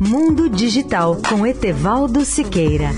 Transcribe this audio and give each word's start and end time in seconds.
Mundo 0.00 0.48
Digital 0.48 1.16
com 1.28 1.46
Etevaldo 1.46 2.24
Siqueira. 2.24 2.90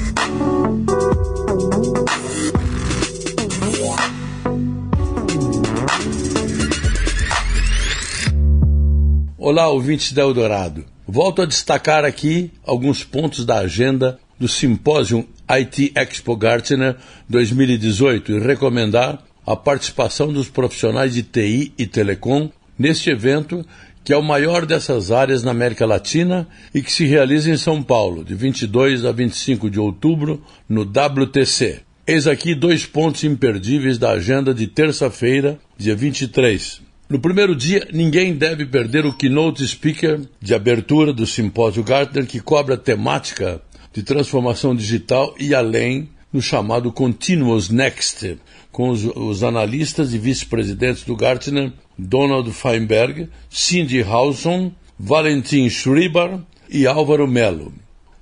Olá, 9.36 9.68
ouvintes 9.68 10.12
da 10.12 10.22
Eldorado. 10.22 10.86
Volto 11.06 11.43
a 11.43 11.46
destacar 11.46 12.07
aqui 12.07 12.50
alguns 12.64 13.04
pontos 13.04 13.45
da 13.45 13.59
agenda 13.59 14.18
do 14.38 14.48
Simpósio 14.48 15.29
IT 15.46 15.93
Expo 15.95 16.34
Gartner 16.36 16.96
2018 17.29 18.32
e 18.32 18.38
recomendar 18.38 19.22
a 19.46 19.54
participação 19.54 20.32
dos 20.32 20.48
profissionais 20.48 21.12
de 21.12 21.22
TI 21.22 21.72
e 21.77 21.86
telecom 21.86 22.50
neste 22.79 23.11
evento, 23.11 23.66
que 24.09 24.12
é 24.14 24.16
o 24.16 24.22
maior 24.22 24.64
dessas 24.64 25.11
áreas 25.11 25.43
na 25.43 25.50
América 25.50 25.84
Latina 25.84 26.48
e 26.74 26.80
que 26.80 26.91
se 26.91 27.04
realiza 27.04 27.51
em 27.51 27.59
São 27.59 27.83
Paulo, 27.83 28.24
de 28.24 28.34
22 28.34 29.05
a 29.05 29.12
25 29.12 29.69
de 29.69 29.78
outubro, 29.78 30.42
no 30.66 30.80
WTC. 30.80 31.80
Eis 32.06 32.27
aqui 32.27 32.55
dois 32.55 32.86
pontos 32.86 33.23
imperdíveis 33.24 33.98
da 33.98 34.12
agenda 34.12 34.55
de 34.55 34.66
terça-feira, 34.66 35.59
dia 35.77 35.95
23. 35.95 36.80
No 37.06 37.20
primeiro 37.20 37.55
dia, 37.55 37.86
ninguém 37.92 38.34
deve 38.34 38.64
perder 38.64 39.05
o 39.05 39.12
keynote 39.12 39.69
speaker 39.69 40.22
de 40.41 40.55
abertura 40.55 41.12
do 41.12 41.27
simpósio 41.27 41.84
Gartner, 41.84 42.25
que 42.25 42.41
cobre 42.41 42.72
a 42.72 42.78
temática 42.78 43.61
de 43.92 44.02
transformação 44.02 44.75
digital 44.75 45.34
e 45.38 45.55
além 45.55 46.09
no 46.32 46.42
chamado 46.42 46.92
Continuous 46.92 47.70
Next, 47.70 48.38
com 48.70 48.91
os, 48.91 49.05
os 49.05 49.42
analistas 49.42 50.12
e 50.12 50.19
vice-presidentes 50.19 51.05
do 51.05 51.16
Gartner, 51.16 51.73
Donald 51.96 52.50
Feinberg, 52.52 53.28
Cindy 53.50 54.02
Hauson, 54.02 54.72
Valentin 54.98 55.69
Schreiber 55.70 56.38
e 56.69 56.86
Álvaro 56.86 57.27
Melo. 57.27 57.72